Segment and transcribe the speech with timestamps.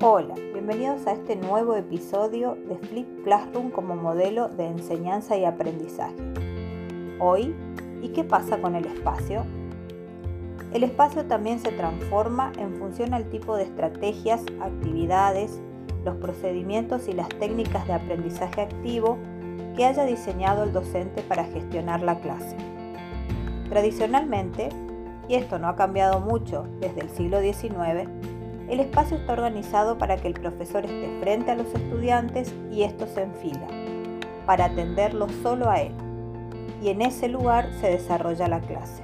[0.00, 6.14] Hola, bienvenidos a este nuevo episodio de Flip Classroom como modelo de enseñanza y aprendizaje.
[7.18, 7.52] Hoy,
[8.00, 9.44] ¿y qué pasa con el espacio?
[10.72, 15.58] El espacio también se transforma en función al tipo de estrategias, actividades,
[16.04, 19.18] los procedimientos y las técnicas de aprendizaje activo
[19.76, 22.56] que haya diseñado el docente para gestionar la clase.
[23.68, 24.68] Tradicionalmente,
[25.28, 28.08] y esto no ha cambiado mucho desde el siglo XIX,
[28.68, 33.16] el espacio está organizado para que el profesor esté frente a los estudiantes y estos
[33.16, 33.66] en fila,
[34.44, 35.92] para atenderlo solo a él,
[36.82, 39.02] y en ese lugar se desarrolla la clase.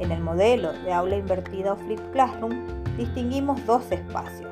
[0.00, 4.50] En el modelo de aula invertida o flip classroom distinguimos dos espacios,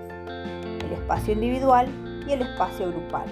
[0.84, 1.89] el espacio individual
[2.27, 3.27] y el espacio grupal.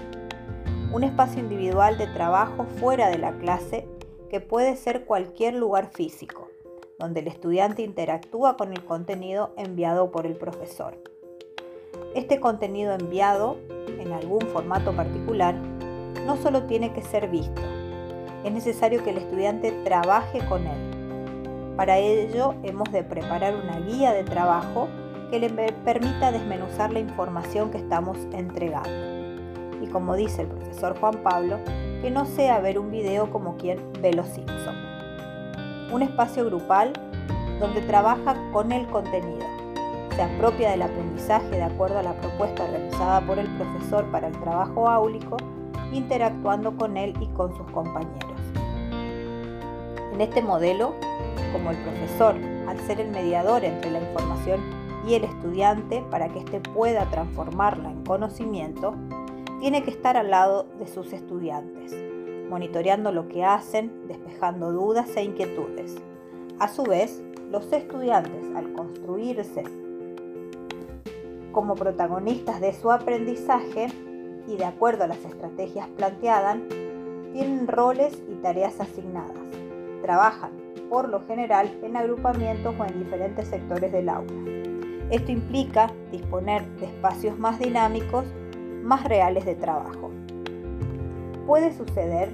[0.93, 3.87] Un espacio individual de trabajo fuera de la clase
[4.31, 6.49] que puede ser cualquier lugar físico,
[6.99, 10.97] donde el estudiante interactúa con el contenido enviado por el profesor.
[12.15, 13.57] Este contenido enviado,
[13.99, 15.55] en algún formato particular,
[16.27, 17.63] no solo tiene que ser visto,
[18.47, 21.75] es necesario que el estudiante trabaje con él.
[21.77, 24.87] Para ello hemos de preparar una guía de trabajo
[25.31, 29.83] que le permita desmenuzar la información que estamos entregando.
[29.83, 31.59] Y como dice el profesor Juan Pablo,
[32.01, 34.96] que no sea ver un video como quien ve los Simpson.
[35.93, 36.93] Un espacio grupal
[37.61, 39.47] donde trabaja con el contenido.
[40.15, 44.41] Se apropia del aprendizaje de acuerdo a la propuesta realizada por el profesor para el
[44.41, 45.37] trabajo áulico,
[45.93, 48.41] interactuando con él y con sus compañeros.
[50.13, 50.95] En este modelo,
[51.53, 52.35] como el profesor,
[52.67, 54.61] al ser el mediador entre la información
[55.07, 58.95] y el estudiante para que éste pueda transformarla en conocimiento,
[59.61, 61.95] tiene que estar al lado de sus estudiantes,
[62.49, 65.97] monitoreando lo que hacen, despejando dudas e inquietudes.
[66.59, 69.65] A su vez, los estudiantes, al construirse
[71.53, 73.89] como protagonistas de su aprendizaje
[74.47, 76.59] y de acuerdo a las estrategias planteadas,
[77.33, 79.39] tienen roles y tareas asignadas.
[80.03, 80.51] Trabajan,
[80.91, 84.33] por lo general, en agrupamientos o en diferentes sectores del aula.
[85.11, 88.25] Esto implica disponer de espacios más dinámicos
[88.83, 90.11] más reales de trabajo.
[91.47, 92.31] Puede suceder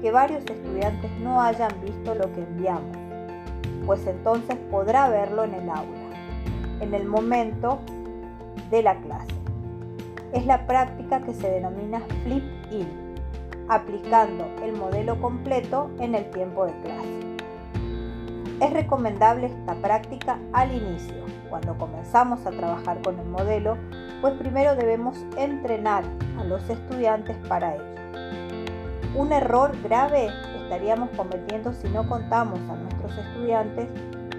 [0.00, 2.96] que varios estudiantes no hayan visto lo que enviamos,
[3.84, 5.98] pues entonces podrá verlo en el aula,
[6.80, 7.80] en el momento
[8.70, 9.34] de la clase.
[10.32, 12.88] Es la práctica que se denomina flip in,
[13.68, 17.20] aplicando el modelo completo en el tiempo de clase.
[18.60, 23.76] Es recomendable esta práctica al inicio, cuando comenzamos a trabajar con el modelo,
[24.22, 26.04] pues primero debemos entrenar
[26.38, 27.94] a los estudiantes para ello.
[29.16, 30.28] Un error grave
[30.60, 33.88] estaríamos cometiendo si no contamos a nuestros estudiantes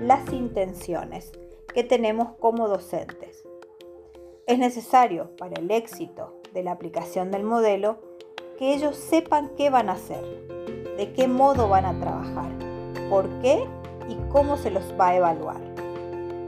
[0.01, 1.31] las intenciones
[1.73, 3.47] que tenemos como docentes.
[4.47, 7.99] Es necesario para el éxito de la aplicación del modelo
[8.59, 10.21] que ellos sepan qué van a hacer,
[10.97, 12.51] de qué modo van a trabajar,
[13.09, 13.65] por qué
[14.09, 15.61] y cómo se los va a evaluar.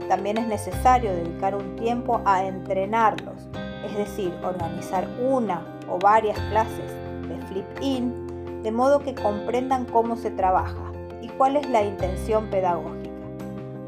[0.06, 3.48] También es necesario dedicar un tiempo a entrenarlos,
[3.86, 6.97] es decir, organizar una o varias clases
[8.62, 10.92] de modo que comprendan cómo se trabaja
[11.22, 13.10] y cuál es la intención pedagógica.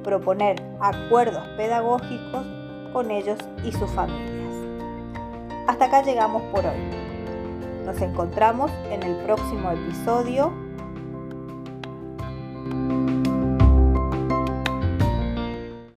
[0.05, 2.47] Proponer acuerdos pedagógicos
[2.93, 4.55] con ellos y sus familias.
[5.67, 6.81] Hasta acá llegamos por hoy.
[7.85, 10.53] Nos encontramos en el próximo episodio.